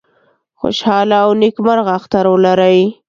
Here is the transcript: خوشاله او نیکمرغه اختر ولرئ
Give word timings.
خوشاله 0.59 1.17
او 1.25 1.29
نیکمرغه 1.41 1.91
اختر 1.99 2.25
ولرئ 2.29 2.81